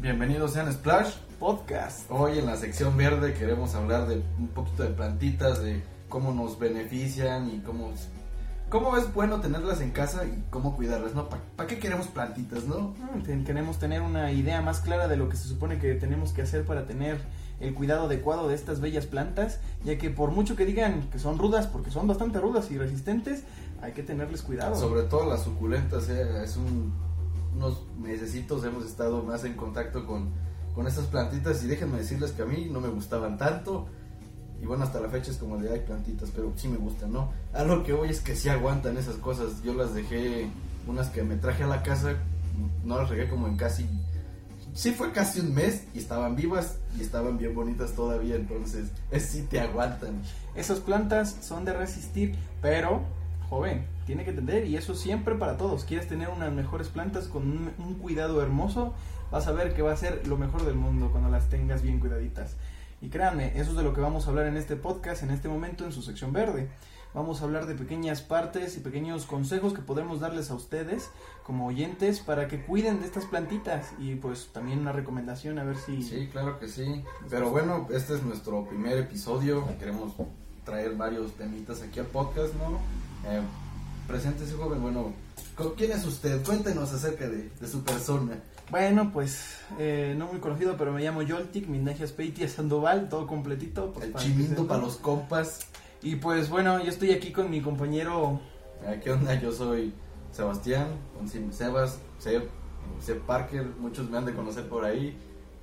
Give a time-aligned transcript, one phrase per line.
[0.00, 2.10] Bienvenidos sean Splash Podcast.
[2.10, 6.58] Hoy en la sección verde queremos hablar de un poquito de plantitas, de cómo nos
[6.58, 7.92] benefician y cómo,
[8.70, 11.28] cómo es bueno tenerlas en casa y cómo cuidarlas, ¿no?
[11.28, 12.94] ¿Para qué queremos plantitas, no?
[13.12, 16.40] Mm, queremos tener una idea más clara de lo que se supone que tenemos que
[16.40, 17.20] hacer para tener
[17.60, 21.36] el cuidado adecuado de estas bellas plantas, ya que por mucho que digan que son
[21.36, 23.44] rudas, porque son bastante rudas y resistentes,
[23.82, 24.76] hay que tenerles cuidado.
[24.76, 26.42] Sobre todo las suculentas, ¿eh?
[26.42, 26.94] es un,
[27.54, 30.30] unos mesecitos hemos estado más en contacto con,
[30.74, 33.86] con estas plantitas y déjenme decirles que a mí no me gustaban tanto.
[34.62, 37.32] Y bueno, hasta la fecha es como de hay plantitas, pero sí me gustan, ¿no?
[37.54, 39.62] A lo que hoy es que sí aguantan esas cosas.
[39.62, 40.50] Yo las dejé,
[40.86, 42.14] unas que me traje a la casa,
[42.84, 43.86] no las regué como en casi
[44.74, 49.24] sí fue casi un mes y estaban vivas y estaban bien bonitas todavía, entonces es
[49.24, 50.22] sí te aguantan.
[50.54, 53.02] Esas plantas son de resistir, pero
[53.48, 55.84] joven, tiene que entender y eso siempre para todos.
[55.84, 58.92] Quieres tener unas mejores plantas con un, cuidado hermoso,
[59.30, 62.00] vas a ver que va a ser lo mejor del mundo cuando las tengas bien
[62.00, 62.56] cuidaditas.
[63.00, 65.48] Y créanme, eso es de lo que vamos a hablar en este podcast, en este
[65.48, 66.68] momento, en su sección verde.
[67.14, 71.12] Vamos a hablar de pequeñas partes y pequeños consejos que podemos darles a ustedes
[71.44, 75.76] como oyentes para que cuiden de estas plantitas y pues también una recomendación a ver
[75.76, 76.02] si...
[76.02, 77.04] Sí, claro que sí.
[77.28, 79.64] Pero bueno, este es nuestro primer episodio.
[79.78, 80.14] Queremos
[80.64, 82.80] traer varios temitas aquí al podcast, ¿no?
[83.30, 83.40] Eh,
[84.10, 85.12] preséntese joven, bueno,
[85.76, 86.44] ¿quién es usted?
[86.44, 88.40] Cuéntenos acerca de, su persona.
[88.70, 93.92] Bueno, pues eh, no muy conocido, pero me llamo Yoltik, Mindagia Speitia Sandoval, todo completito.
[93.92, 95.60] Pues, El chimindo para los compas.
[96.02, 98.40] Y pues bueno, yo estoy aquí con mi compañero.
[99.02, 99.34] ¿Qué onda?
[99.40, 99.92] Yo soy
[100.32, 100.88] Sebastián,
[101.52, 102.48] Sebas, Seb,
[103.00, 105.16] Seb Parker, muchos me han de conocer por ahí,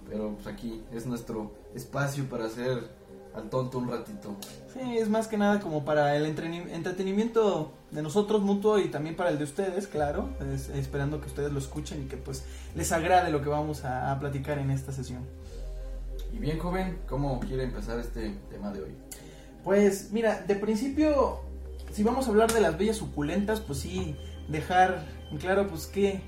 [0.07, 2.91] pero pues aquí es nuestro espacio para hacer
[3.35, 4.35] al tonto un ratito.
[4.73, 9.29] Sí, es más que nada como para el entretenimiento de nosotros mutuo y también para
[9.29, 10.29] el de ustedes, claro,
[10.73, 12.43] esperando que ustedes lo escuchen y que pues
[12.75, 15.23] les agrade lo que vamos a platicar en esta sesión.
[16.33, 18.91] Y bien joven, ¿cómo quiere empezar este tema de hoy?
[19.63, 21.39] Pues mira, de principio,
[21.91, 24.15] si vamos a hablar de las bellas suculentas, pues sí,
[24.47, 25.03] dejar
[25.39, 26.21] claro, pues qué,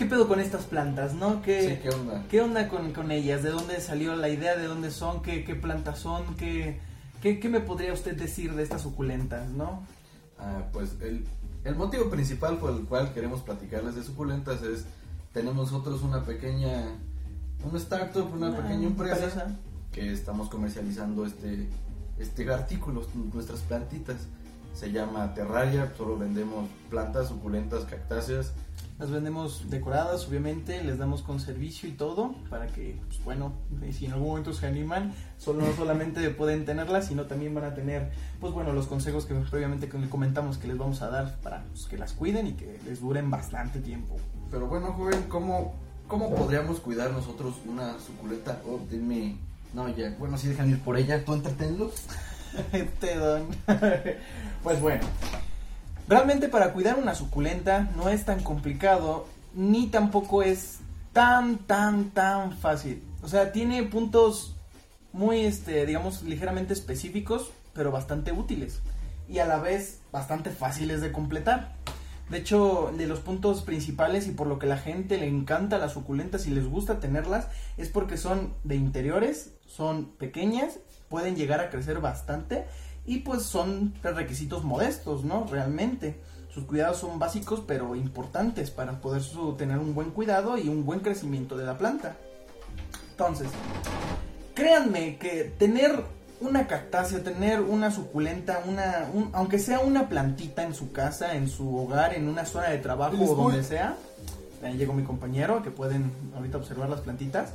[0.00, 1.42] qué pedo con estas plantas, ¿no?
[1.42, 2.24] ¿Qué, ¿qué onda?
[2.30, 3.42] ¿Qué onda con, ellas?
[3.42, 4.56] ¿De dónde salió la idea?
[4.56, 5.20] ¿De dónde son?
[5.20, 6.36] ¿Qué, qué plantas son?
[6.36, 6.80] ¿Qué,
[7.20, 9.86] ¿Qué, me podría usted decir de estas suculentas, no?
[10.38, 11.26] Ah, pues el,
[11.64, 14.86] el motivo principal por el cual queremos platicarles de suculentas es,
[15.34, 16.82] tenemos nosotros una pequeña,
[17.62, 19.54] un startup, una, pequeña empresa
[19.92, 21.68] que estamos comercializando este
[22.18, 23.02] este artículo,
[23.34, 24.16] nuestras plantitas.
[24.74, 28.52] Se llama Terraria, solo vendemos plantas suculentas, cactáceas.
[29.00, 33.54] Las vendemos decoradas, obviamente, les damos con servicio y todo, para que, pues bueno,
[33.92, 37.74] si en algún momento se animan, solo, no solamente pueden tenerlas, sino también van a
[37.74, 41.86] tener, pues bueno, los consejos que previamente comentamos que les vamos a dar para pues,
[41.86, 44.16] que las cuiden y que les duren bastante tiempo.
[44.50, 45.74] Pero bueno, joven, ¿cómo,
[46.06, 48.60] cómo podríamos cuidar nosotros una suculenta?
[48.66, 49.38] Oh, dime
[49.72, 52.06] no, ya, bueno, si dejan ir por ella, tú entretenlos.
[53.00, 53.46] Te don.
[54.62, 55.06] pues bueno,
[56.10, 60.80] realmente para cuidar una suculenta no es tan complicado, ni tampoco es
[61.12, 63.02] tan, tan, tan fácil.
[63.22, 64.56] O sea, tiene puntos
[65.12, 68.80] muy, este, digamos, ligeramente específicos, pero bastante útiles.
[69.28, 71.76] Y a la vez bastante fáciles de completar.
[72.28, 75.92] De hecho, de los puntos principales y por lo que la gente le encanta las
[75.92, 77.46] suculentas y les gusta tenerlas
[77.76, 80.78] es porque son de interiores, son pequeñas,
[81.08, 82.66] pueden llegar a crecer bastante
[83.06, 85.46] y pues son requisitos modestos, ¿no?
[85.50, 86.20] Realmente.
[86.52, 89.22] Sus cuidados son básicos pero importantes para poder
[89.56, 92.16] tener un buen cuidado y un buen crecimiento de la planta.
[93.12, 93.48] Entonces,
[94.54, 96.02] créanme que tener
[96.40, 101.76] una cactácea, tener una suculenta, una, aunque sea una plantita en su casa, en su
[101.76, 103.96] hogar, en una zona de trabajo o donde sea.
[104.62, 107.52] Ahí llegó mi compañero, que pueden ahorita observar las plantitas.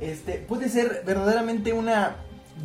[0.00, 2.16] Este, puede ser verdaderamente una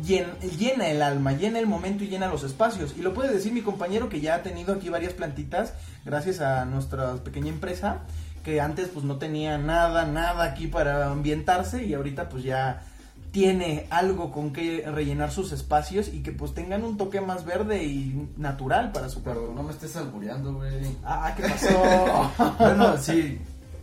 [0.04, 2.94] llena, llena el alma, llena el momento y llena los espacios.
[2.96, 6.64] Y lo puede decir mi compañero que ya ha tenido aquí varias plantitas gracias a
[6.64, 8.02] nuestra pequeña empresa
[8.48, 12.82] que antes pues no tenía nada, nada aquí para ambientarse y ahorita pues ya
[13.30, 17.84] tiene algo con que rellenar sus espacios y que pues tengan un toque más verde
[17.84, 19.52] y natural para su cuerpo.
[19.54, 20.96] no me estés albureando, güey.
[21.04, 22.54] Ah, ¿qué pasó?
[22.58, 23.38] bueno, sí,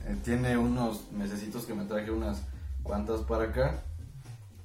[0.08, 2.42] eh, tiene unos necesitos que me traje unas
[2.81, 3.84] cuantas para acá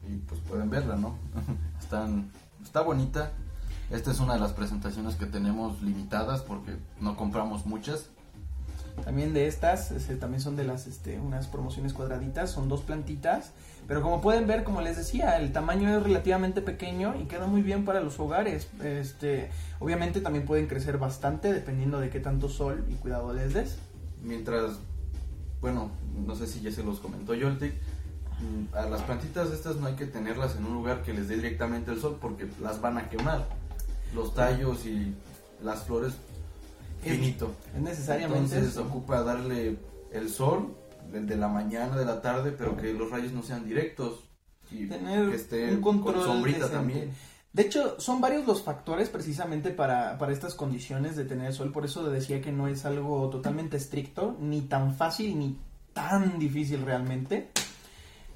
[0.09, 1.17] y pues pueden verla, ¿no?
[1.81, 2.31] Están,
[2.63, 3.33] está bonita.
[3.91, 8.07] Esta es una de las presentaciones que tenemos limitadas porque no compramos muchas.
[9.05, 13.53] También de estas, este, también son de las, este, unas promociones cuadraditas, son dos plantitas
[13.91, 17.61] pero como pueden ver, como les decía, el tamaño es relativamente pequeño y queda muy
[17.61, 18.69] bien para los hogares.
[18.85, 19.51] Este,
[19.81, 23.79] obviamente también pueden crecer bastante dependiendo de qué tanto sol y cuidado les des.
[24.23, 24.79] Mientras,
[25.61, 28.00] bueno, no sé si ya se los comentó Yoltic, mm,
[28.73, 31.91] a las plantitas estas no hay que tenerlas en un lugar que les dé directamente
[31.91, 33.47] el sol porque las van a quemar.
[34.15, 35.15] Los tallos y
[35.63, 36.15] las flores
[37.03, 37.55] finito.
[37.75, 39.77] Es necesariamente Entonces ocupa darle
[40.13, 40.75] el sol
[41.13, 44.21] el de la mañana, de la tarde, pero que los rayos no sean directos
[44.71, 46.77] y tener que esté un control con sombrita decente.
[46.77, 47.11] también.
[47.53, 51.73] De hecho, son varios los factores precisamente para, para estas condiciones de tener sol.
[51.73, 55.59] Por eso decía que no es algo totalmente estricto, ni tan fácil, ni
[55.93, 57.51] tan difícil realmente.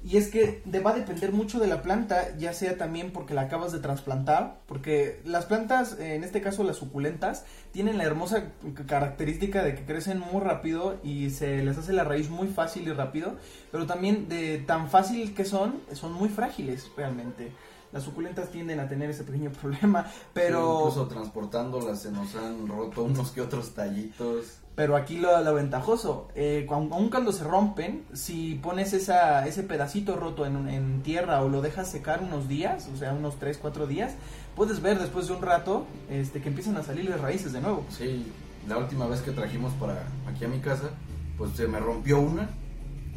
[0.05, 3.41] Y es que va a depender mucho de la planta, ya sea también porque la
[3.41, 8.51] acabas de trasplantar, porque las plantas, eh, en este caso las suculentas, tienen la hermosa
[8.85, 12.93] característica de que crecen muy rápido y se les hace la raíz muy fácil y
[12.93, 13.37] rápido,
[13.71, 17.51] pero también de tan fácil que son, son muy frágiles realmente.
[17.91, 20.81] Las suculentas tienden a tener ese pequeño problema, pero...
[20.81, 24.59] Incluso transportándolas se nos han roto unos que otros tallitos.
[24.75, 30.17] Pero aquí lo, lo ventajoso, eh, aun cuando se rompen, si pones esa, ese pedacito
[30.17, 33.87] roto en, en tierra o lo dejas secar unos días, o sea, unos 3, 4
[33.87, 34.15] días,
[34.53, 37.85] puedes ver después de un rato este, que empiezan a salirle raíces de nuevo.
[37.89, 38.25] Sí,
[38.67, 40.89] la última vez que trajimos para aquí a mi casa,
[41.37, 42.49] pues se me rompió una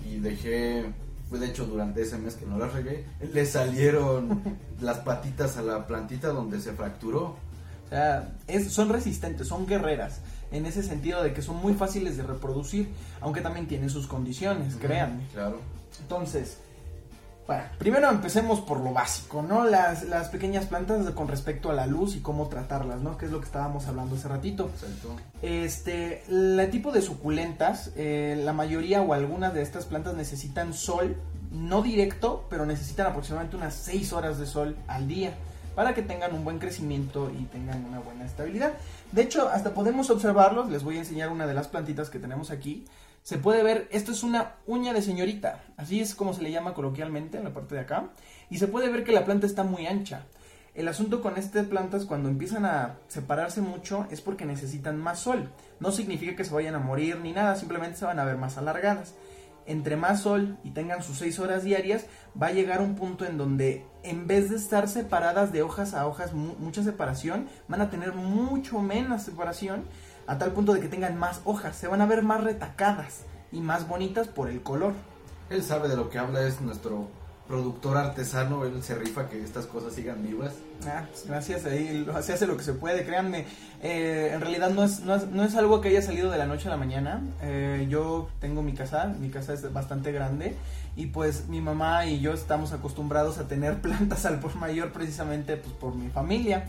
[0.08, 0.92] y dejé,
[1.28, 4.42] fue de hecho durante ese mes que no la regué, le salieron
[4.80, 7.36] las patitas a la plantita donde se fracturó.
[7.86, 12.16] O sea, es, son resistentes, son guerreras, en ese sentido de que son muy fáciles
[12.16, 12.88] de reproducir,
[13.20, 15.24] aunque también tienen sus condiciones, créanme.
[15.32, 15.60] Claro.
[16.00, 16.58] Entonces,
[17.48, 19.64] bueno, primero empecemos por lo básico, ¿no?
[19.64, 23.16] Las, las pequeñas plantas con respecto a la luz y cómo tratarlas, ¿no?
[23.16, 24.70] Que es lo que estábamos hablando hace ratito.
[24.74, 25.16] Exacto.
[25.40, 31.16] Este, el tipo de suculentas, eh, la mayoría o algunas de estas plantas necesitan sol,
[31.50, 35.32] no directo, pero necesitan aproximadamente unas 6 horas de sol al día
[35.78, 38.72] para que tengan un buen crecimiento y tengan una buena estabilidad.
[39.12, 42.50] De hecho, hasta podemos observarlos, les voy a enseñar una de las plantitas que tenemos
[42.50, 42.84] aquí.
[43.22, 46.74] Se puede ver, esto es una uña de señorita, así es como se le llama
[46.74, 48.08] coloquialmente en la parte de acá,
[48.50, 50.24] y se puede ver que la planta está muy ancha.
[50.74, 55.48] El asunto con estas plantas cuando empiezan a separarse mucho es porque necesitan más sol.
[55.78, 58.58] No significa que se vayan a morir ni nada, simplemente se van a ver más
[58.58, 59.14] alargadas.
[59.68, 62.06] Entre más sol y tengan sus 6 horas diarias,
[62.40, 66.06] va a llegar un punto en donde en vez de estar separadas de hojas a
[66.06, 69.84] hojas, mu- mucha separación, van a tener mucho menos separación,
[70.26, 73.60] a tal punto de que tengan más hojas, se van a ver más retacadas y
[73.60, 74.94] más bonitas por el color.
[75.50, 77.08] Él sabe de lo que habla, es nuestro
[77.48, 80.52] productor artesano, él se rifa que estas cosas sigan vivas.
[80.86, 83.46] Ah, pues gracias, ahí se hace lo que se puede, créanme.
[83.82, 86.46] Eh, en realidad no es, no, es, no es algo que haya salido de la
[86.46, 87.22] noche a la mañana.
[87.40, 90.54] Eh, yo tengo mi casa, mi casa es bastante grande
[90.94, 95.56] y pues mi mamá y yo estamos acostumbrados a tener plantas al por mayor precisamente
[95.56, 96.68] pues, por mi familia.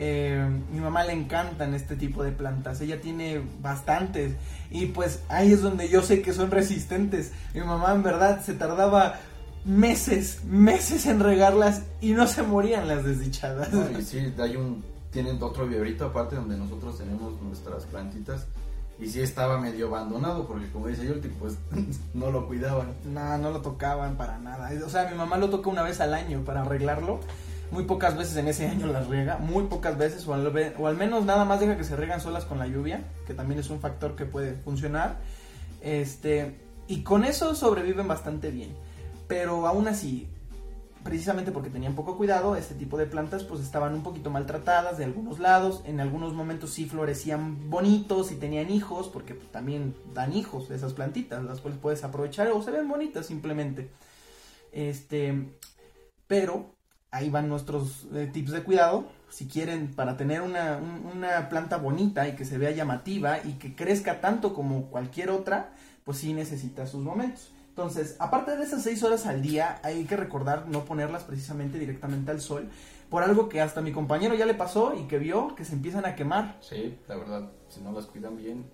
[0.00, 4.34] Eh, mi mamá le encantan este tipo de plantas, ella tiene bastantes
[4.70, 7.32] y pues ahí es donde yo sé que son resistentes.
[7.54, 9.18] Mi mamá en verdad se tardaba
[9.64, 13.72] meses, meses en regarlas y no se morían las desdichadas.
[13.72, 13.98] ¿no?
[13.98, 18.46] Y sí, hay un, tienen otro viverito aparte donde nosotros tenemos nuestras plantitas.
[19.00, 21.54] Y sí estaba medio abandonado porque como dice Yolti, pues
[22.14, 22.88] no lo cuidaban.
[23.04, 24.70] No, no lo tocaban para nada.
[24.84, 27.20] O sea, mi mamá lo toca una vez al año para arreglarlo.
[27.70, 30.86] Muy pocas veces en ese año las riega, muy pocas veces, o al, ve- o
[30.86, 33.68] al menos nada más deja que se riegan solas con la lluvia, que también es
[33.68, 35.18] un factor que puede funcionar.
[35.82, 36.56] Este,
[36.88, 38.70] y con eso sobreviven bastante bien.
[39.28, 40.26] Pero aún así,
[41.04, 45.04] precisamente porque tenían poco cuidado, este tipo de plantas pues estaban un poquito maltratadas de
[45.04, 50.32] algunos lados, en algunos momentos sí florecían bonitos y tenían hijos, porque pues, también dan
[50.34, 53.90] hijos esas plantitas, las cuales puedes aprovechar o se ven bonitas simplemente.
[54.72, 55.50] Este,
[56.26, 56.74] pero
[57.10, 59.06] ahí van nuestros eh, tips de cuidado.
[59.30, 63.52] Si quieren, para tener una, un- una planta bonita y que se vea llamativa y
[63.54, 67.52] que crezca tanto como cualquier otra, pues sí necesita sus momentos.
[67.78, 72.32] Entonces, aparte de esas 6 horas al día, hay que recordar no ponerlas precisamente directamente
[72.32, 72.68] al sol,
[73.08, 76.04] por algo que hasta mi compañero ya le pasó y que vio que se empiezan
[76.04, 76.58] a quemar.
[76.60, 78.66] Sí, la verdad, si no las cuidan bien,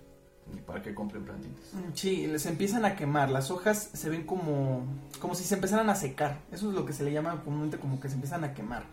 [0.51, 1.75] ni para que compren plantitas.
[1.75, 4.87] Mm, Sí, les empiezan a quemar, las hojas se ven como,
[5.21, 8.01] como si se empezaran a secar, eso es lo que se le llama comúnmente como
[8.01, 8.85] que se empiezan a quemar.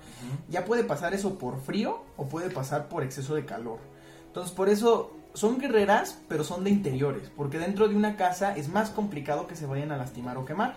[0.49, 3.79] Ya puede pasar eso por frío o puede pasar por exceso de calor.
[4.27, 8.69] Entonces, por eso son guerreras, pero son de interiores, porque dentro de una casa es
[8.69, 10.75] más complicado que se vayan a lastimar o quemar.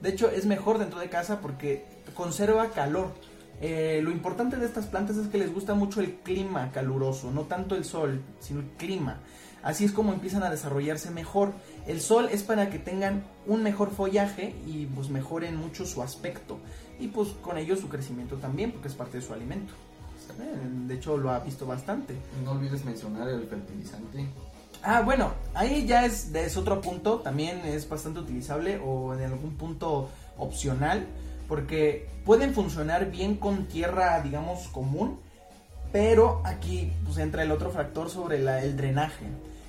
[0.00, 1.84] De hecho, es mejor dentro de casa porque
[2.14, 3.14] conserva calor.
[3.60, 7.42] Eh, lo importante de estas plantas es que les gusta mucho el clima caluroso, no
[7.42, 9.20] tanto el sol, sino el clima.
[9.62, 11.54] Así es como empiezan a desarrollarse mejor.
[11.86, 16.58] El sol es para que tengan un mejor follaje y pues mejoren mucho su aspecto.
[17.00, 19.72] Y pues con ello su crecimiento también, porque es parte de su alimento.
[20.86, 22.16] De hecho lo ha visto bastante.
[22.44, 24.26] No olvides mencionar el fertilizante.
[24.82, 29.56] Ah, bueno, ahí ya es, es otro punto, también es bastante utilizable o en algún
[29.56, 31.06] punto opcional
[31.48, 35.20] porque pueden funcionar bien con tierra, digamos, común,
[35.92, 39.26] pero aquí pues entra el otro factor sobre el drenaje.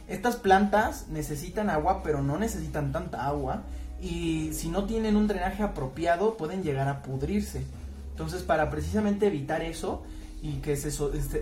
[0.07, 3.63] Estas plantas necesitan agua, pero no necesitan tanta agua
[4.01, 7.63] y si no tienen un drenaje apropiado pueden llegar a pudrirse.
[8.11, 10.03] Entonces, para precisamente evitar eso,
[10.45, 10.77] y que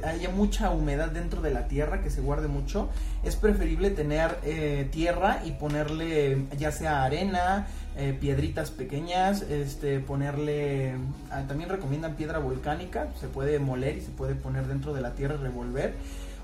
[0.06, 2.88] haya mucha humedad dentro de la tierra, que se guarde mucho,
[3.26, 7.68] es preferible tener eh, tierra y ponerle ya sea arena,
[7.98, 10.94] eh, piedritas pequeñas, este, ponerle,
[11.32, 15.16] ah, también recomiendan piedra volcánica, se puede moler y se puede poner dentro de la
[15.16, 15.96] tierra y revolver,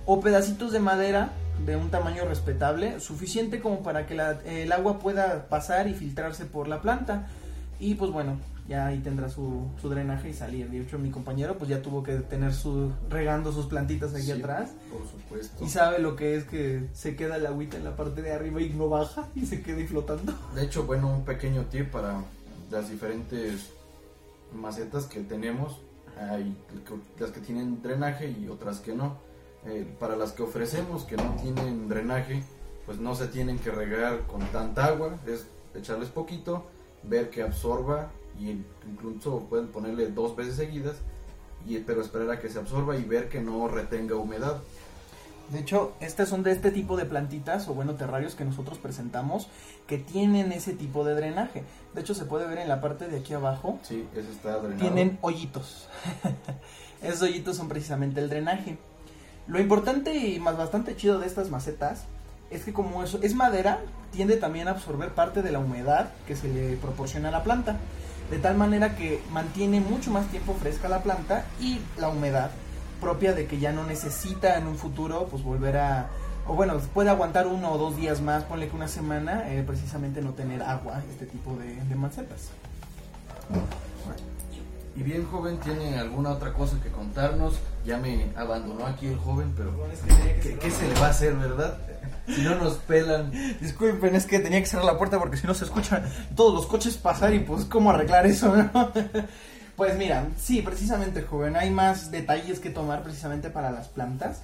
[0.05, 1.29] o pedacitos de madera
[1.65, 6.67] de un tamaño respetable, suficiente como para que el agua pueda pasar y filtrarse por
[6.67, 7.27] la planta.
[7.79, 8.37] Y pues bueno,
[8.69, 10.69] ya ahí tendrá su, su, drenaje y salir.
[10.69, 14.69] De hecho, mi compañero pues ya tuvo que tener su regando sus plantitas aquí atrás.
[14.91, 15.65] Por supuesto.
[15.65, 18.61] Y sabe lo que es que se queda el agüita en la parte de arriba
[18.61, 20.33] y no baja y se queda ahí flotando.
[20.53, 22.23] De hecho, bueno, un pequeño tip para
[22.69, 23.71] las diferentes
[24.53, 25.81] macetas que tenemos.
[26.31, 26.55] Hay
[27.17, 29.17] las que tienen drenaje y otras que no.
[29.65, 32.43] Eh, para las que ofrecemos que no tienen drenaje,
[32.85, 36.65] pues no se tienen que regar con tanta agua, es echarles poquito,
[37.03, 40.97] ver que absorba y incluso pueden ponerle dos veces seguidas,
[41.67, 44.57] y, pero esperar a que se absorba y ver que no retenga humedad.
[45.51, 49.47] De hecho, estas son de este tipo de plantitas o bueno, terrarios que nosotros presentamos
[49.87, 51.63] que tienen ese tipo de drenaje.
[51.95, 53.79] De hecho, se puede ver en la parte de aquí abajo.
[53.81, 54.79] Sí, eso está drenado.
[54.79, 55.87] Tienen hoyitos.
[57.01, 58.77] Esos hoyitos son precisamente el drenaje.
[59.47, 62.05] Lo importante y más bastante chido de estas macetas
[62.51, 63.79] es que como eso es madera,
[64.11, 67.77] tiende también a absorber parte de la humedad que se le proporciona a la planta
[68.29, 72.51] de tal manera que mantiene mucho más tiempo fresca la planta y la humedad
[73.01, 76.09] propia de que ya no necesita en un futuro pues volver a
[76.47, 80.21] o bueno puede aguantar uno o dos días más ponle que una semana eh, precisamente
[80.21, 82.49] no tener agua este tipo de, de macetas.
[84.95, 89.53] Y bien joven tiene alguna otra cosa que contarnos ya me abandonó aquí el joven
[89.55, 89.73] pero
[90.41, 91.77] ¿qué, se le va a hacer verdad
[92.27, 93.31] si no nos pelan.
[93.59, 96.03] Disculpen, es que tenía que cerrar la puerta porque si no se escuchan
[96.35, 98.91] todos los coches pasar y pues cómo arreglar eso, ¿no?
[99.75, 104.41] Pues mira, sí, precisamente joven, hay más detalles que tomar precisamente para las plantas.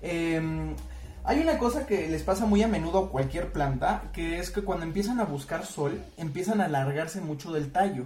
[0.00, 0.76] Em,
[1.24, 4.62] hay una cosa que les pasa muy a menudo a cualquier planta, que es que
[4.62, 8.04] cuando empiezan a buscar sol, empiezan a alargarse mucho del tallo.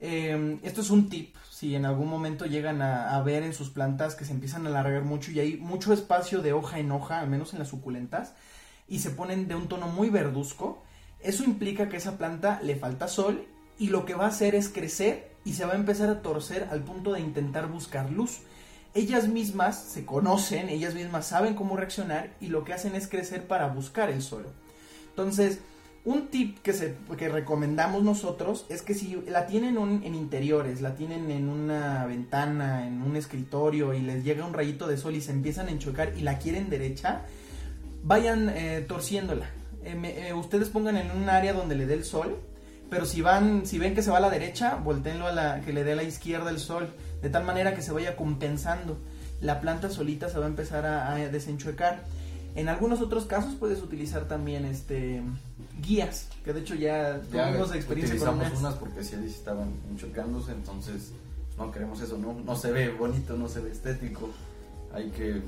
[0.00, 4.14] Em, esto es un tip, si en algún momento llegan a, ver en sus plantas
[4.14, 7.28] que se empiezan a alargar mucho y hay mucho espacio de hoja en hoja, al
[7.28, 8.34] menos en las suculentas,
[8.86, 10.84] y se ponen de un tono muy verduzco,
[11.20, 14.68] eso implica que esa planta le falta sol y lo que va a hacer es
[14.68, 18.42] crecer y se va a empezar a torcer al punto de intentar buscar luz.
[18.94, 23.48] Ellas mismas se conocen, ellas mismas saben cómo reaccionar y lo que hacen es crecer
[23.48, 24.46] para buscar el sol.
[25.10, 25.58] Entonces,
[26.08, 30.94] un tip que, se, que recomendamos nosotros es que si la tienen en interiores, la
[30.94, 35.20] tienen en una ventana, en un escritorio y les llega un rayito de sol y
[35.20, 37.26] se empiezan a enchocar y la quieren derecha,
[38.04, 39.50] vayan eh, torciéndola.
[39.84, 42.38] Eh, eh, ustedes pongan en un área donde le dé el sol,
[42.88, 45.74] pero si van, si ven que se va a la derecha, volteenlo a la que
[45.74, 46.88] le dé a la izquierda el sol,
[47.20, 48.96] de tal manera que se vaya compensando.
[49.42, 52.04] La planta solita se va a empezar a, a desenchuecar.
[52.54, 55.22] En algunos otros casos puedes utilizar también este
[55.80, 61.12] guías, que de hecho ya, tuvimos experiencia utilizamos con unas porque si estaban chocándose, entonces
[61.46, 64.30] pues, no queremos eso, no, no se ve bonito, no se ve estético.
[64.92, 65.42] Hay que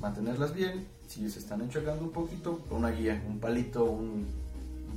[0.00, 4.26] mantenerlas bien, si se están enchocando un poquito, una guía, un palito, un,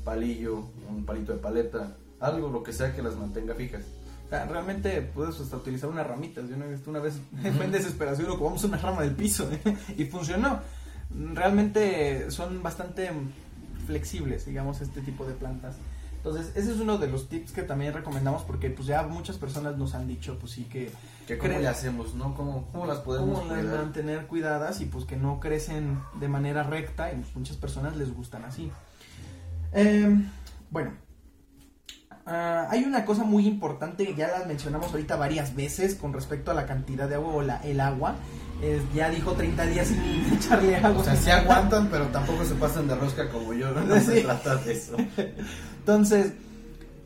[0.04, 3.84] palillo, un palito de paleta, algo, lo que sea que las mantenga fijas.
[4.30, 6.50] realmente puedes hasta utilizar unas ramitas.
[6.50, 6.56] Yo
[6.88, 7.20] una vez
[7.56, 9.50] fue en desesperación lo una rama del piso
[9.98, 10.60] y funcionó.
[11.34, 13.12] Realmente son bastante
[13.82, 15.76] flexibles, digamos, este tipo de plantas.
[16.24, 19.78] Entonces, ese es uno de los tips que también recomendamos porque pues ya muchas personas
[19.78, 20.92] nos han dicho, pues sí que...
[21.26, 22.36] que ¿Cómo le hacemos, no?
[22.36, 27.16] ¿Cómo, las podemos cómo mantener cuidadas y pues que no crecen de manera recta y
[27.16, 28.72] pues, muchas personas les gustan así.
[29.72, 30.30] Em,
[30.70, 30.92] bueno,
[32.26, 36.54] ah, hay una cosa muy importante ya la mencionamos ahorita varias veces con respecto a
[36.54, 38.16] la cantidad de agua o la, el agua
[38.94, 41.02] ya dijo 30 días sin echarle agua.
[41.02, 44.56] O sea, sí aguantan, pero tampoco se pasan de rosca como yo, no, se trata
[44.58, 44.96] de eso.
[45.80, 46.34] Entonces,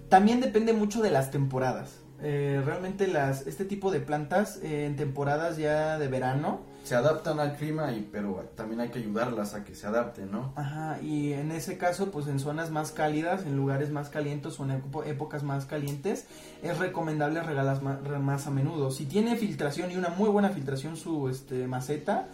[0.09, 1.99] también depende mucho de las temporadas.
[2.21, 7.39] Eh, realmente las este tipo de plantas eh, en temporadas ya de verano se adaptan
[7.39, 10.53] al clima y pero también hay que ayudarlas a que se adapten, ¿no?
[10.55, 14.65] Ajá, y en ese caso pues en zonas más cálidas, en lugares más calientes o
[14.65, 16.27] en épocas más calientes
[16.61, 18.91] es recomendable regalar más, a menudo.
[18.91, 22.27] Si tiene filtración y una muy buena filtración su este maceta,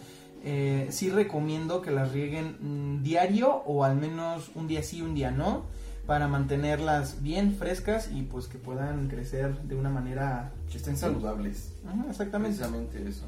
[0.44, 5.14] eh, sí recomiendo que las rieguen mm, diario o al menos un día sí, un
[5.14, 5.62] día no
[6.06, 11.72] para mantenerlas bien frescas y pues que puedan crecer de una manera que estén saludables.
[11.86, 12.58] Ajá, exactamente.
[12.58, 13.24] Precisamente eso.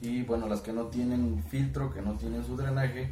[0.00, 3.10] Y bueno, las que no tienen filtro, que no tienen su drenaje,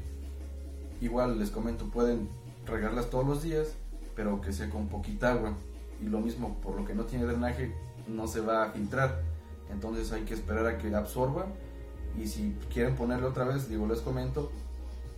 [1.01, 2.29] igual les comento, pueden
[2.67, 3.69] regarlas todos los días,
[4.15, 5.55] pero que sea con poquita agua.
[6.03, 7.73] Y lo mismo, por lo que no tiene drenaje,
[8.09, 9.21] no se va a filtrar.
[9.73, 11.47] Entonces hay que esperar a que absorba.
[12.21, 14.51] Y si quieren ponerle otra vez, digo, les comento,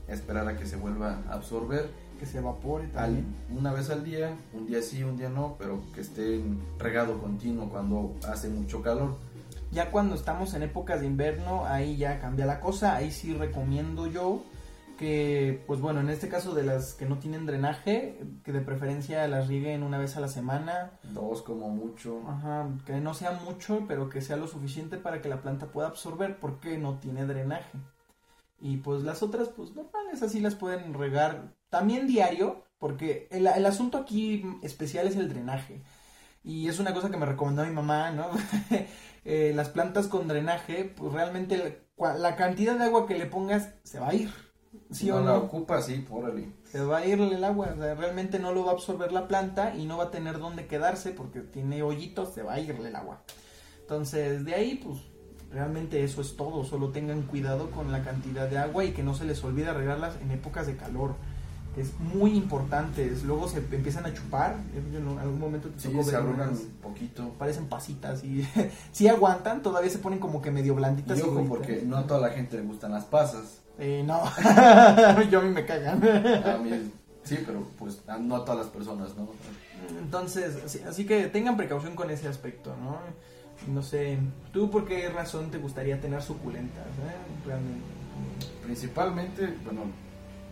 [0.06, 1.90] esperar a que se vuelva a absorber.
[2.21, 3.26] Que se evapore Al- también.
[3.50, 6.40] una vez al día, un día sí, un día no, pero que esté
[6.78, 9.16] regado continuo cuando hace mucho calor.
[9.71, 12.97] Ya cuando estamos en épocas de invierno, ahí ya cambia la cosa.
[12.97, 14.42] Ahí sí recomiendo yo
[14.97, 19.26] que, pues bueno, en este caso de las que no tienen drenaje, que de preferencia
[19.28, 20.92] las rieguen una vez a la semana.
[21.02, 22.23] Dos como mucho.
[22.28, 25.88] Ajá, que no sea mucho, pero que sea lo suficiente para que la planta pueda
[25.88, 27.78] absorber porque no tiene drenaje.
[28.61, 33.66] Y pues las otras, pues normales, así las pueden regar también diario, porque el, el
[33.66, 35.83] asunto aquí especial es el drenaje.
[36.44, 38.28] Y es una cosa que me recomendó mi mamá, ¿no?
[39.24, 43.98] Eh, las plantas con drenaje, pues realmente la, cantidad de agua que le pongas se
[43.98, 44.30] va a ir.
[44.90, 45.38] ¿Sí si o no la no?
[45.38, 46.52] ocupa, sí, órale.
[46.64, 49.28] Se va a ir el agua, o sea, realmente no lo va a absorber la
[49.28, 52.88] planta y no va a tener dónde quedarse porque tiene hoyitos, se va a irle
[52.88, 53.22] el agua.
[53.80, 54.98] Entonces, de ahí, pues,
[55.52, 56.64] realmente eso es todo.
[56.64, 60.16] Solo tengan cuidado con la cantidad de agua y que no se les olvide regarlas
[60.20, 61.14] en épocas de calor.
[61.76, 63.12] Es muy importante.
[63.24, 64.56] Luego se empiezan a chupar.
[64.76, 67.30] En algún momento te Sí, se unas- un poquito.
[67.38, 68.46] parecen pasitas y
[68.92, 71.18] sí aguantan, todavía se ponen como que medio blanditas.
[71.18, 73.60] Y ojo, porque no a toda la gente le gustan las pasas.
[73.78, 74.22] Eh, no,
[75.30, 76.00] yo a mí me cagan.
[76.46, 76.92] A mí,
[77.24, 79.28] sí, pero pues no a todas las personas, ¿no?
[79.98, 82.98] Entonces, así, así que tengan precaución con ese aspecto, ¿no?
[83.72, 84.18] No sé,
[84.52, 86.86] ¿tú por qué razón te gustaría tener suculentas?
[86.86, 87.46] eh?
[87.46, 87.84] Realmente.
[88.64, 89.82] Principalmente, bueno,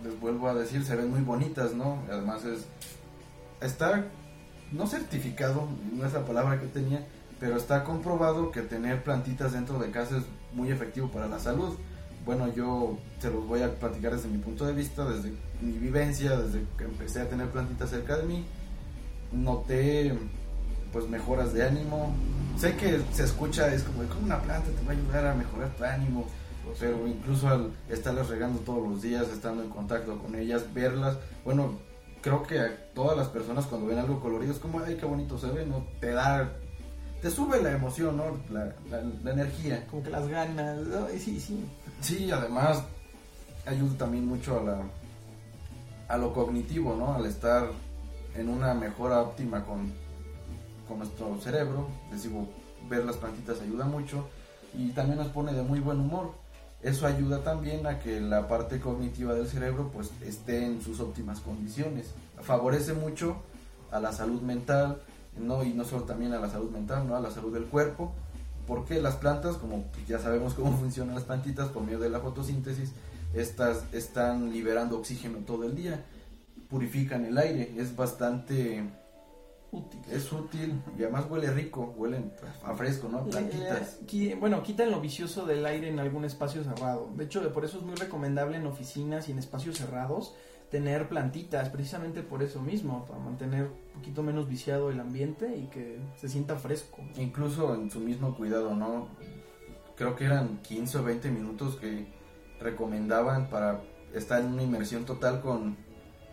[0.02, 2.02] les vuelvo a decir, se ven muy bonitas, ¿no?
[2.10, 2.66] Además es,
[3.60, 4.04] está,
[4.72, 7.06] no certificado, no es la palabra que tenía,
[7.38, 11.76] pero está comprobado que tener plantitas dentro de casa es muy efectivo para la salud.
[12.24, 16.36] Bueno, yo se los voy a platicar desde mi punto de vista, desde mi vivencia,
[16.36, 18.44] desde que empecé a tener plantitas cerca de mí,
[19.32, 20.16] noté
[20.92, 22.14] pues mejoras de ánimo.
[22.58, 25.70] Sé que se escucha, es como, como una planta te va a ayudar a mejorar
[25.70, 26.26] tu ánimo,
[26.78, 31.78] pero incluso al estarlas regando todos los días, estando en contacto con ellas, verlas, bueno,
[32.22, 35.38] creo que a todas las personas cuando ven algo colorido es como, ay, qué bonito
[35.38, 35.84] se ve, ¿no?
[36.00, 36.50] Te da,
[37.20, 38.24] te sube la emoción, ¿no?
[38.50, 39.86] La, la- la energía.
[39.90, 41.12] Como que las ganas, ¿no?
[41.12, 41.64] Y sí, sí.
[42.00, 42.82] Sí, además
[43.66, 44.78] ayuda también mucho a la
[46.08, 47.14] a lo cognitivo, ¿no?
[47.14, 47.68] Al estar
[48.34, 49.92] en una mejora óptima con,
[50.86, 51.88] con nuestro cerebro.
[52.10, 52.46] Les digo,
[52.88, 54.28] ver las plantitas ayuda mucho
[54.76, 56.34] y también nos pone de muy buen humor.
[56.82, 61.38] Eso ayuda también a que la parte cognitiva del cerebro pues esté en sus óptimas
[61.40, 62.10] condiciones.
[62.40, 63.36] Favorece mucho
[63.92, 65.00] a la salud mental,
[65.38, 68.12] no y no solo también a la salud mental, no a la salud del cuerpo,
[68.66, 72.92] porque las plantas, como ya sabemos cómo funcionan las plantitas por medio de la fotosíntesis,
[73.32, 76.04] estas están liberando oxígeno todo el día,
[76.68, 78.82] purifican el aire, es bastante
[79.74, 80.00] Útil.
[80.10, 82.30] es útil y además huele rico, huelen
[82.62, 83.24] a fresco, ¿no?
[83.24, 84.00] Plantitas.
[84.38, 87.10] Bueno, quitan lo vicioso del aire en algún espacio cerrado.
[87.16, 90.34] De hecho, por eso es muy recomendable en oficinas y en espacios cerrados
[90.72, 95.68] tener plantitas, precisamente por eso mismo, para mantener un poquito menos viciado el ambiente y
[95.68, 96.98] que se sienta fresco.
[97.16, 99.08] Incluso en su mismo cuidado, ¿no?
[99.96, 102.06] Creo que eran 15 o 20 minutos que
[102.60, 103.82] recomendaban para
[104.14, 105.76] estar en una inmersión total con,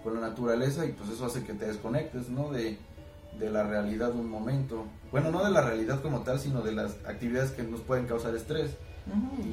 [0.04, 2.50] con la naturaleza y pues eso hace que te desconectes, ¿no?
[2.50, 2.78] De,
[3.38, 4.86] de la realidad un momento.
[5.12, 8.36] Bueno, no de la realidad como tal, sino de las actividades que nos pueden causar
[8.36, 8.72] estrés.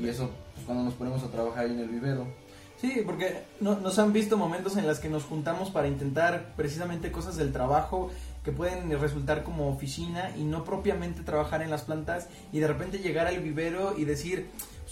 [0.01, 2.27] Y eso, pues cuando nos ponemos a trabajar ahí en el vivero.
[2.81, 7.11] Sí, porque no- nos han visto momentos en los que nos juntamos para intentar precisamente
[7.11, 8.11] cosas del trabajo
[8.45, 12.99] que pueden resultar como oficina y no propiamente trabajar en las plantas y de repente
[12.99, 14.51] llegar al vivero y decir,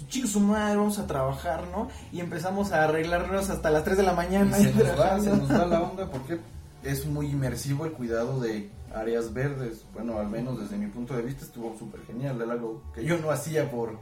[0.09, 1.89] chicos, su madre, vamos a trabajar, ¿no?
[2.11, 4.57] Y empezamos a arreglarnos hasta las 3 de la Y mañana.
[4.57, 6.39] se ahí nos va, se nos va la onda porque
[6.85, 9.85] es muy inmersivo el cuidado de áreas verdes.
[9.93, 12.41] Bueno, al menos desde mi punto de vista estuvo súper genial.
[12.41, 13.99] Era algo que yo no hacía por,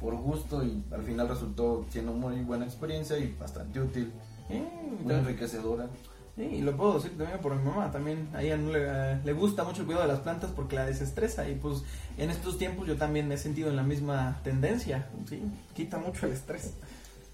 [0.00, 4.12] por gusto y al final resultó siendo muy buena experiencia y bastante útil,
[4.48, 4.62] Sí,
[5.02, 5.88] muy enriquecedora.
[6.36, 9.62] Sí, y lo puedo decir también por mi mamá, también a ella le, le gusta
[9.62, 11.84] mucho el cuidado de las plantas porque la desestresa y pues
[12.18, 15.40] en estos tiempos yo también me he sentido en la misma tendencia, sí,
[15.74, 16.74] quita mucho el estrés.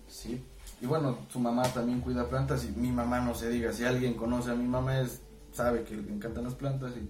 [0.06, 0.44] Sí.
[0.80, 4.14] Y bueno, su mamá también cuida plantas y mi mamá no se diga, si alguien
[4.14, 5.20] conoce a mi mamá es
[5.52, 7.08] sabe que le encantan las plantas y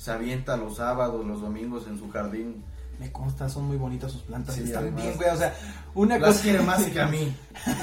[0.00, 2.62] se avienta los sábados, los domingos en su jardín.
[2.98, 5.54] Me consta, son muy bonitas sus plantas, Sí, están además- bien, güey, o sea,
[5.94, 7.34] una Las cosa quiere más que a mí.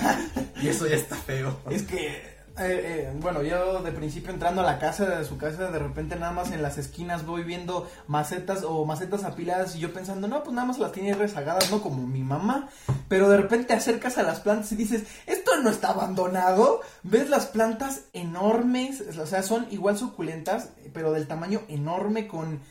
[0.62, 1.58] y eso ya está feo.
[1.69, 5.70] es que Eh, eh, bueno, yo de principio entrando a la casa, de su casa,
[5.70, 9.93] de repente nada más en las esquinas voy viendo macetas o macetas apiladas y yo
[9.93, 12.70] pensando, no, pues nada más las tiene rezagadas, no como mi mamá.
[13.08, 16.82] Pero de repente te acercas a las plantas y dices, esto no está abandonado.
[17.04, 22.62] Ves las plantas enormes, o sea, son igual suculentas, pero del tamaño enorme con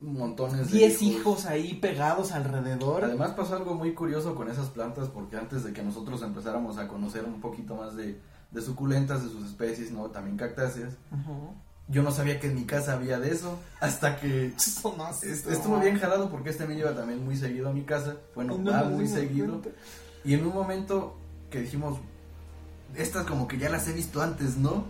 [0.00, 1.46] montones de 10 hijos.
[1.46, 3.04] ahí pegados alrededor.
[3.04, 6.88] Además pasó algo muy curioso con esas plantas porque antes de que nosotros empezáramos a
[6.88, 8.20] conocer un poquito más de,
[8.56, 10.06] de suculentas, de sus especies, ¿no?
[10.06, 10.94] También cactáceas.
[11.88, 16.30] Yo no sabía que en mi casa había de eso hasta que estuvo bien jalado
[16.30, 18.16] porque este me iba también muy seguido a mi casa.
[18.34, 19.60] Bueno, va muy seguido.
[20.24, 21.16] Y en un momento
[21.50, 21.98] que dijimos,
[22.96, 24.86] estas como que ya las he visto antes, ¿no?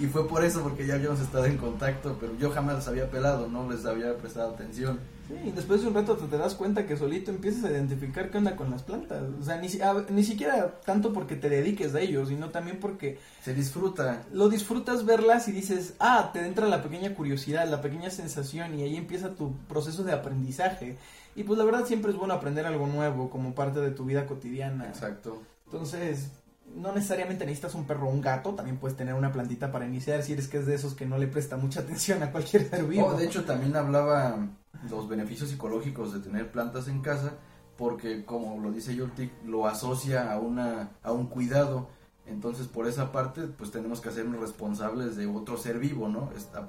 [0.00, 3.10] Y fue por eso, porque ya habíamos estado en contacto, pero yo jamás las había
[3.10, 5.00] pelado, no les había prestado atención.
[5.28, 8.38] Sí, y después de un rato te, das cuenta que solito empiezas a identificar qué
[8.38, 9.22] onda con las plantas.
[9.38, 9.68] O sea, ni,
[10.08, 13.18] ni siquiera tanto porque te dediques a ellos, sino también porque...
[13.42, 14.24] Se disfruta.
[14.32, 18.82] Lo disfrutas verlas y dices, ah, te entra la pequeña curiosidad, la pequeña sensación y
[18.82, 20.96] ahí empieza tu proceso de aprendizaje.
[21.36, 24.26] Y pues la verdad siempre es bueno aprender algo nuevo como parte de tu vida
[24.26, 24.88] cotidiana.
[24.88, 25.42] Exacto.
[25.66, 26.30] Entonces,
[26.74, 30.22] no necesariamente necesitas un perro o un gato, también puedes tener una plantita para iniciar
[30.22, 32.84] si eres que es de esos que no le presta mucha atención a cualquier ser
[32.84, 33.06] vivo.
[33.06, 34.48] Oh, de hecho, también hablaba
[34.88, 37.34] los beneficios psicológicos de tener plantas en casa,
[37.76, 41.88] porque como lo dice Yultik, lo asocia a, una, a un cuidado.
[42.26, 46.30] Entonces, por esa parte, pues tenemos que hacernos responsables de otro ser vivo, ¿no?
[46.36, 46.66] Esta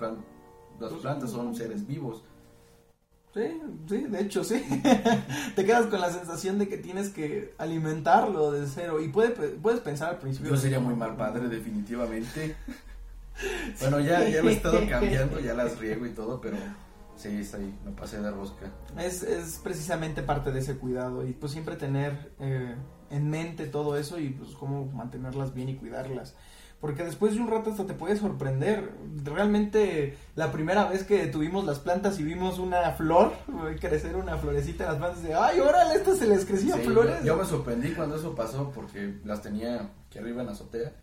[0.79, 2.23] las pues, plantas son seres vivos.
[3.33, 4.63] Sí, sí, de hecho sí.
[5.55, 9.01] Te quedas con la sensación de que tienes que alimentarlo de cero.
[9.01, 10.51] Y puede, puedes pensar al principio.
[10.51, 12.55] Yo sería muy mal padre, definitivamente.
[13.79, 16.57] bueno, ya, ya lo he estado cambiando, ya las riego y todo, pero
[17.15, 18.71] sí, está ahí, me pasé de rosca.
[18.97, 22.75] Es, es precisamente parte de ese cuidado y pues siempre tener eh,
[23.11, 26.35] en mente todo eso y pues cómo mantenerlas bien y cuidarlas
[26.81, 28.91] porque después de un rato hasta te puede sorprender.
[29.23, 33.33] Realmente la primera vez que tuvimos las plantas y vimos una flor,
[33.81, 37.23] crecer una florecita en las plantas, de, ay, órale, estas se les crecían flores.
[37.23, 40.93] Yo, me sorprendí cuando eso pasó porque las tenía aquí arriba en la azotea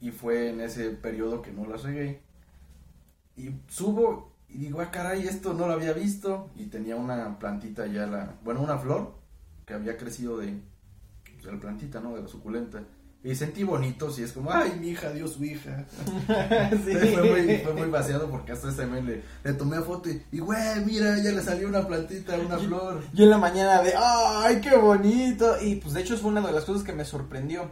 [0.00, 2.20] y fue en ese periodo que no las regué.
[3.36, 7.86] Y subo y digo, ah, caray, esto no lo había visto y tenía una plantita
[7.86, 9.14] ya, la, bueno, una flor
[9.64, 10.60] que había crecido de,
[11.24, 12.16] pues, de la plantita, ¿no?
[12.16, 12.82] De la suculenta.
[13.24, 15.84] Y sentí bonito, si es como, ay, mi hija dio su hija.
[16.84, 16.92] sí.
[16.92, 20.40] fue, muy, fue muy vaciado porque hasta ese mes le, le, tomé foto y, y,
[20.40, 23.04] güey, mira, ya le salió una plantita, una flor.
[23.12, 25.54] Yo en la mañana de, ay, qué bonito.
[25.62, 27.70] Y pues de hecho fue una de las cosas que me sorprendió.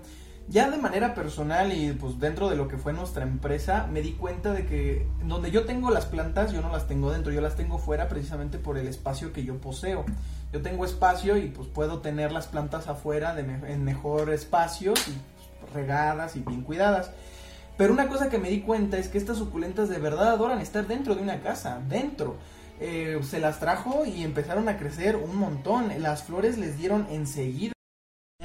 [0.48, 4.12] Ya de manera personal y pues dentro de lo que fue nuestra empresa, me di
[4.12, 7.56] cuenta de que donde yo tengo las plantas, yo no las tengo dentro, yo las
[7.56, 10.04] tengo fuera precisamente por el espacio que yo poseo
[10.52, 15.39] yo tengo espacio y pues puedo tener las plantas afuera de en mejor espacio y
[15.72, 17.10] regadas y bien cuidadas.
[17.76, 20.86] Pero una cosa que me di cuenta es que estas suculentas de verdad adoran estar
[20.86, 22.36] dentro de una casa, dentro.
[22.78, 25.90] Eh, se las trajo y empezaron a crecer un montón.
[25.98, 27.72] Las flores les dieron enseguida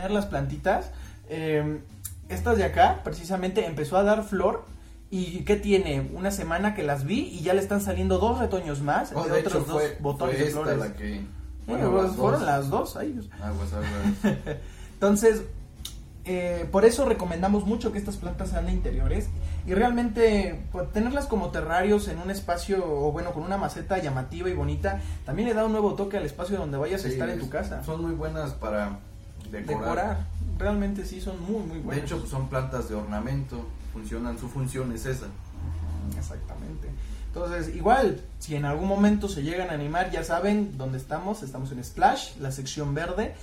[0.09, 0.91] las plantitas.
[1.29, 1.81] Em,
[2.29, 4.65] estas de acá, precisamente, empezó a dar flor.
[5.09, 6.09] ¿Y qué tiene?
[6.13, 9.11] Una semana que las vi y ya le están saliendo dos retoños más.
[9.13, 10.77] Oh, de, otros dos botones de flores.
[10.77, 11.21] La que...
[11.67, 12.95] Bueno, fueron las dos.
[12.95, 13.17] Ahí.
[14.93, 15.43] Entonces,
[16.27, 19.27] eh, por eso recomendamos mucho que estas plantas sean de interiores
[19.67, 24.49] y realmente pues, tenerlas como terrarios en un espacio o bueno con una maceta llamativa
[24.49, 27.39] y bonita también le da un nuevo toque al espacio donde vayas a estar en
[27.39, 27.83] tu casa.
[27.83, 28.97] Son muy buenas para
[29.51, 29.79] decorar.
[29.79, 30.17] decorar.
[30.57, 32.09] Realmente sí son muy muy buenas.
[32.09, 35.27] De hecho son plantas de ornamento, funcionan, su función es esa.
[36.17, 36.89] Exactamente.
[37.27, 41.43] Entonces, igual, si en algún momento se llegan a animar, ya saben dónde estamos.
[41.43, 43.35] Estamos en Splash, la sección verde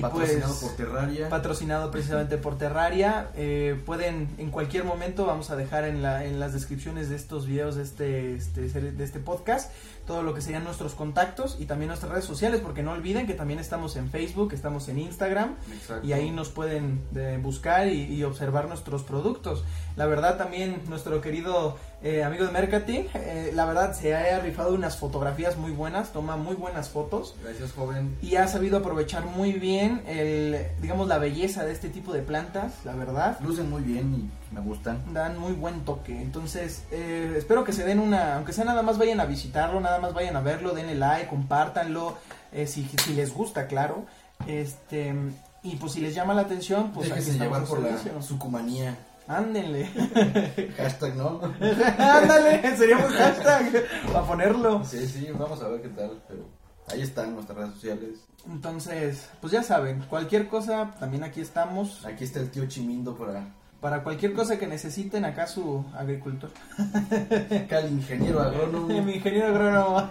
[0.00, 1.28] patrocinado pues, por Terraria.
[1.28, 3.28] Patrocinado precisamente por Terraria.
[3.36, 7.46] Eh, pueden, en cualquier momento, vamos a dejar en, la, en las descripciones de estos
[7.46, 9.70] videos de este, este, de este podcast
[10.06, 13.34] todo lo que serían nuestros contactos y también nuestras redes sociales, porque no olviden que
[13.34, 15.54] también estamos en Facebook, estamos en Instagram
[16.02, 19.64] y ahí nos pueden eh, buscar y, observar nuestros productos.
[19.96, 24.74] La verdad también nuestro querido eh, amigo de marketing, eh, la verdad se ha rifado
[24.74, 27.34] unas fotografías muy buenas, toma muy buenas fotos.
[27.42, 28.16] Gracias joven.
[28.22, 32.72] Y ha sabido aprovechar muy bien el, digamos, la belleza de este tipo de plantas,
[32.84, 33.38] la verdad.
[33.40, 35.02] Lucen muy bien y me gustan.
[35.12, 36.20] Dan muy buen toque.
[36.20, 39.98] Entonces, eh, espero que se den una, aunque sea nada más vayan a visitarlo, nada
[39.98, 42.16] más vayan a verlo, denle like, compártanlo,
[42.52, 44.06] eh, si, si les gusta, claro.
[44.46, 45.14] Este,
[45.62, 48.96] y pues si les llama la atención, pues Déjense aquí llevar por la sucumanía.
[49.26, 49.86] Ándenle.
[50.76, 51.40] hashtag, ¿no?
[51.98, 54.84] Ándale, sería un hashtag para ponerlo.
[54.84, 56.44] Sí, sí, vamos a ver qué tal, pero
[56.88, 58.20] ahí están nuestras redes sociales.
[58.46, 62.04] Entonces, pues ya saben, cualquier cosa, también aquí estamos.
[62.04, 63.46] Aquí está el tío Chimindo para
[63.84, 66.50] Para cualquier cosa que necesiten, acá su agricultor.
[67.64, 68.88] Acá el ingeniero agrónomo.
[69.02, 70.08] Mi ingeniero agrónomo.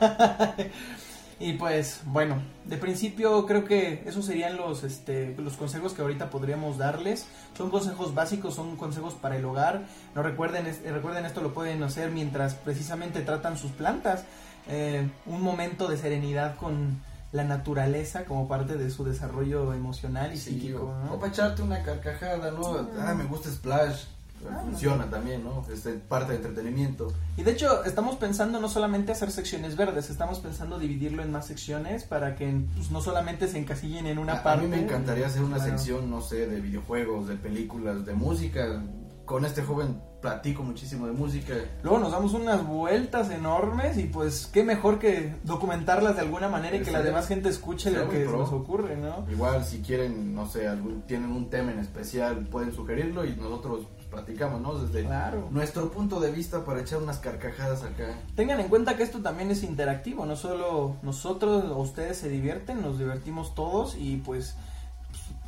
[1.40, 6.30] y pues, bueno, de principio creo que esos serían los, este, los consejos que ahorita
[6.30, 7.26] podríamos darles.
[7.58, 9.82] Son consejos básicos, son consejos para el hogar.
[10.14, 14.24] No recuerden, es- recuerden esto lo pueden hacer mientras precisamente tratan sus plantas.
[14.68, 17.02] Eh, un momento de serenidad con
[17.34, 20.84] la naturaleza como parte de su desarrollo emocional y Sí, psíquico.
[20.84, 21.14] o, ¿no?
[21.14, 22.88] o para echarte una carcajada, ¿no?
[23.00, 24.04] Ah, me gusta Splash.
[24.50, 25.66] Ah, Funciona también, ¿no?
[25.72, 27.12] Es de- parte de entretenimiento.
[27.38, 31.48] Y de hecho, estamos pensando no solamente hacer secciones verdes, estamos pensando dividirlo en más
[31.48, 34.64] secciones para que pues, no solamente se encasillen en una a, a parte.
[34.64, 35.72] mí me encantaría hacer una Claro.
[35.72, 38.84] sección, no sé, de videojuegos, de películas, de música.
[39.26, 41.54] Con este joven platico muchísimo de música.
[41.84, 46.78] Luego nos damos unas vueltas enormes y pues qué mejor que documentarlas de alguna manera
[46.78, 48.38] y que la demás gente escuche lo que pro.
[48.38, 49.26] nos ocurre, ¿no?
[49.30, 53.86] Igual si quieren, no sé, algún, tienen un tema en especial, pueden sugerirlo y nosotros
[53.94, 54.76] pues, platicamos, ¿no?
[54.80, 55.50] Desde Claro.
[55.52, 58.14] nuestro punto de vista para echar unas carcajadas acá.
[58.38, 62.82] Tengan en cuenta que esto también es interactivo, no solo nosotros o ustedes se divierten,
[62.82, 64.56] nos divertimos todos y pues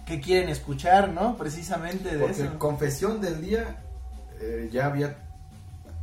[0.06, 1.38] qué quieren escuchar, ¿no?
[1.38, 2.60] Precisamente de Porque eso.
[2.60, 3.78] confesión del día,
[4.39, 5.17] eh, ya había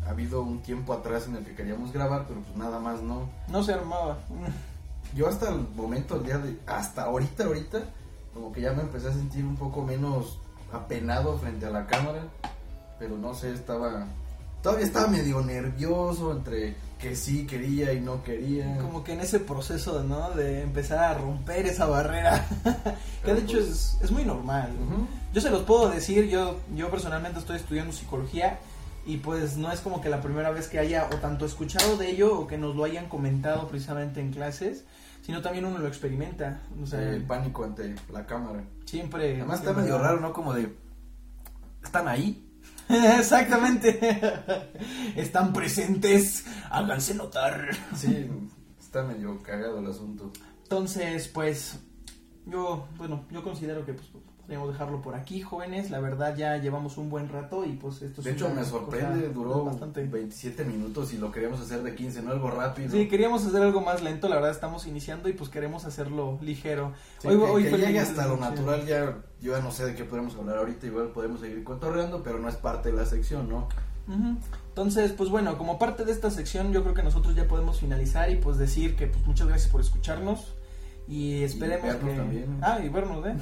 [0.06, 3.28] habido un tiempo atrás en el que queríamos grabar, pero pues nada más no.
[3.48, 4.18] No se armaba.
[5.14, 7.80] Yo hasta el momento, el día de, hasta ahorita, ahorita,
[8.34, 10.38] como que ya me empecé a sentir un poco menos
[10.72, 12.24] apenado frente a la cámara,
[12.98, 14.06] pero no sé, estaba,
[14.62, 18.78] todavía estaba medio nervioso entre que sí quería y no quería.
[18.78, 20.30] Como que en ese proceso, ¿no?
[20.30, 22.46] De empezar a romper esa barrera.
[23.24, 24.70] que de hecho pues- es, es muy normal.
[24.86, 25.06] Ujú.
[25.34, 28.60] Yo se los puedo decir, yo, yo personalmente estoy estudiando psicología
[29.04, 32.10] y pues no es como que la primera vez que haya o tanto escuchado de
[32.10, 34.84] ello o que nos lo hayan comentado precisamente en clases,
[35.22, 36.60] sino también uno lo experimenta.
[36.80, 38.62] O sea, el pánico ante la cámara.
[38.84, 39.34] siempre...
[39.34, 40.32] Además está medio raro, ¿no?
[40.32, 40.72] Como de,
[41.82, 42.48] ¿están ahí?
[43.18, 44.20] Exactamente.
[45.16, 47.68] Están presentes, háganse notar.
[47.94, 48.28] Sí,
[48.78, 50.32] está medio cagado el asunto.
[50.62, 51.78] Entonces, pues,
[52.46, 54.08] yo, bueno, yo considero que pues,
[54.52, 55.90] podríamos dejarlo por aquí, jóvenes.
[55.90, 59.30] La verdad, ya llevamos un buen rato y pues esto es De hecho, me sorprende,
[59.30, 60.04] duró bastante.
[60.04, 62.32] 27 minutos y lo queríamos hacer de 15, ¿no?
[62.32, 62.90] Algo rápido.
[62.90, 66.92] Sí, queríamos hacer algo más lento, la verdad estamos iniciando y pues queremos hacerlo ligero.
[67.18, 70.04] Sí, hoy que, hoy llegue hasta lo natural, ya yo ya no sé de qué
[70.04, 73.68] podemos hablar ahorita, igual podemos seguir cotorreando, pero no es parte de la sección, ¿no?
[74.68, 78.30] Entonces, pues bueno, como parte de esta sección yo creo que nosotros ya podemos finalizar
[78.30, 80.52] y pues decir que pues muchas gracias por escucharnos
[81.08, 82.16] y esperemos vernos que...
[82.16, 82.58] también.
[82.62, 83.34] Ah, y vernos, ¿eh?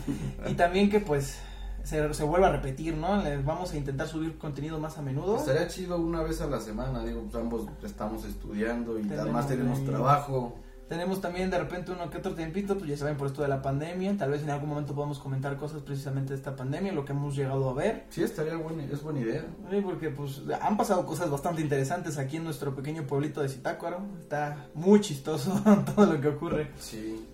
[0.48, 1.38] y también que pues
[1.82, 3.22] se, se vuelva a repetir, ¿no?
[3.22, 5.36] Les vamos a intentar subir contenido más a menudo.
[5.36, 9.48] Estaría chido una vez a la semana, digo, pues ambos estamos estudiando y Tenemos además
[9.48, 10.56] tenemos ahí- trabajo.
[10.90, 13.62] Tenemos también de repente uno que otro tiempito, pues ya saben por esto de la
[13.62, 17.12] pandemia, tal vez en algún momento podamos comentar cosas precisamente de esta pandemia, lo que
[17.12, 18.06] hemos llegado a ver.
[18.10, 19.44] Sí, estaría buena, es buena idea.
[19.70, 24.00] Sí, porque pues han pasado cosas bastante interesantes aquí en nuestro pequeño pueblito de Zitácuaro.
[24.18, 25.62] Está muy chistoso
[25.94, 26.70] todo lo que ocurre.
[26.80, 27.24] Sí.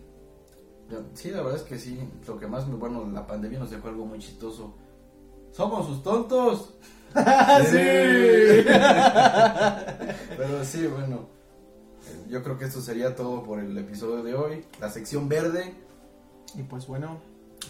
[1.14, 1.98] Sí, la verdad es que sí.
[2.26, 4.74] Lo que más, me- bueno, la pandemia nos dejó algo muy chistoso.
[5.52, 6.74] ¡Somos sus tontos!
[7.16, 7.78] Sí.
[10.36, 11.28] Pero sí, bueno.
[12.08, 14.64] eh, Yo creo que esto sería todo por el episodio de hoy.
[14.80, 15.74] La sección verde.
[16.54, 17.18] Y pues bueno,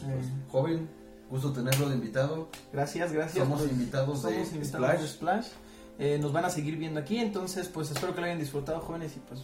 [0.05, 0.89] eh, Pues, joven,
[1.31, 2.49] gusto tenerlo de invitado.
[2.73, 3.45] gracias, gracias.
[3.45, 5.01] Somos Pues, invitados de somos invitados Splash.
[5.01, 5.47] de Splash.
[5.99, 9.17] Eh, nos van a seguir viendo aquí, entonces pues espero que lo hayan disfrutado jóvenes
[9.17, 9.41] y pues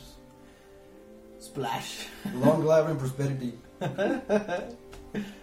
[1.42, 2.06] Splash.
[2.34, 3.58] Long life and prosperity.